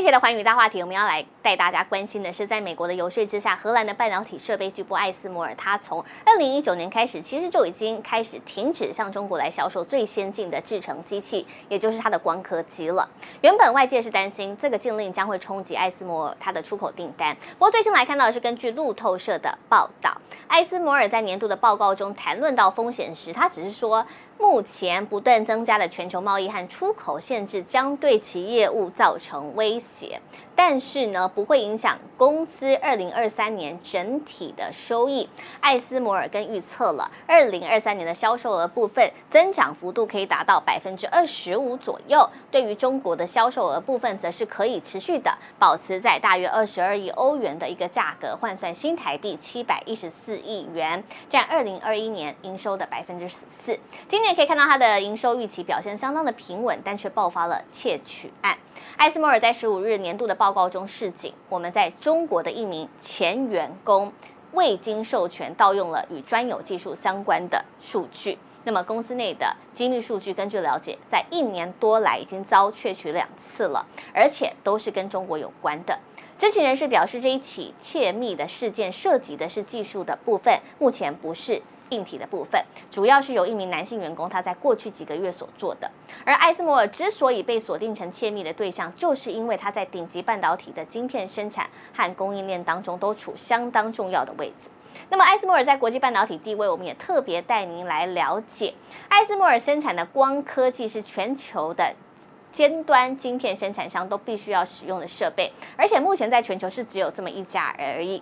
[0.00, 13.06] 这一节的寰宇大话题，我们要来带大家关心的是，在美国的游说之下，荷兰的半导体设备巨擘艾斯摩尔，它从二零一九年开始，其实就已经开始停止向中国来销售最先进的制程机器，也就是它的光刻机了。
[13.42, 20.16] 原本外界是担心这个禁令将会冲击艾斯摩尔它的出口订单，不过最新来看到的是，根据路透社的报道，
[20.48, 24.06] 艾斯摩尔在年度的报告中谈论到风险时，他只是说。
[24.42, 30.20] 目前不断增加的全球贸易和出口限制将对其业务造成威，写。
[30.62, 35.26] 但是呢，不会影响公司二零二三年整体的收益。
[35.58, 42.28] 艾斯摩尔根预测了二零二三年的销售额部分增长幅度可以达到百分之二十五左右。
[42.50, 53.80] 对于中国的销售额部分，则是可以持续的保持在大约二十二亿欧元的一个价格，换算新台币七百一十四亿元，占二零二一年营收的百分之十四。
[54.06, 54.30] 今年。
[54.30, 58.56] 可以看到它的营收预期表现相当的平稳，但却爆发了窃取案。
[58.96, 64.12] 艾斯摩尔在十五日年度的报报告中示警，我们在中国的一名前员工
[64.50, 68.36] 未经授权盗用了与专有技术相关的数据。
[68.64, 75.96] 那么公司内的机密数据，根据了解，在一年多来已经遭窃取两次了，而且都是跟中国有关的。
[76.36, 81.62] 知情人士表示，这一起窃密的事件涉及的是技术的部分，目前不是。
[81.90, 82.60] 硬体的部分
[82.90, 85.90] 主要是由一名男性员工他在过去几个月所做的，
[86.24, 94.68] 而艾斯摩尔之所以被锁定成窃密的对象，就是因为他在顶级半导体的晶片生产和供应链当中都处相当重要的位置。
[95.08, 98.74] 那么，艾斯摩尔在国际半导体地位，我们也特别带您来了解。
[99.08, 101.94] 艾斯摩尔生产的光科技是全球的
[102.50, 108.20] 尖端晶片生产商都必须要使用的设备，而且目前在全球是只有这么一家而已。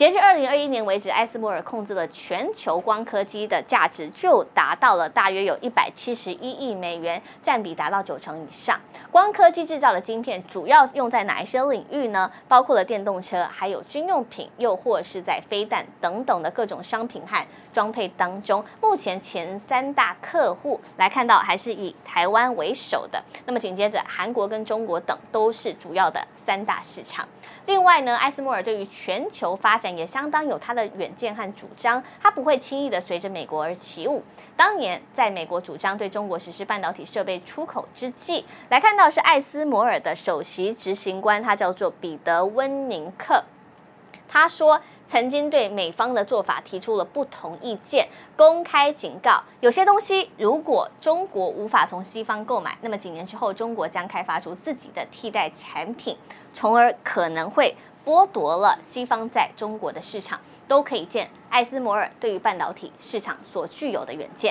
[0.00, 8.80] 截至二零二一年为止，艾斯摩尔控制了全球光刻机的价值就达到了大约有一百七十一亿美元，占比达到九成以上。
[9.10, 12.32] 光刻机制造的晶片主要用在哪一些领域呢？
[12.48, 18.64] 包括了电动车，还有军用品，又或是在飞弹等等的各种商品和装配当中。
[18.80, 23.22] 目前前三大客户来看到，还是以台湾为首的。
[23.44, 27.28] 那么紧接着，韩国跟中国等都是主要的三大市场。
[27.66, 34.22] 另外呢，艾斯摩尔对于全球发展也相当有他的远见和主张，他不会轻易的随着美国而起舞。
[34.56, 43.44] 当年在美国主张对中国实施半导体设备出口之际，来看到是艾斯摩尔的首席执行官，他叫做彼得温宁克，
[44.28, 44.80] 他说。
[45.10, 56.16] 曾经对美方的做法提出了不同意见，公开警告，有些东西如果中国无法从西方购买，那么几年之后中国将开发出自己的替代产品，
[56.54, 57.74] 从而可能会
[58.04, 60.40] 剥夺了西方在中国的市场。
[60.70, 64.48] 都可以见艾斯摩尔对于半导体市场所具有的远见。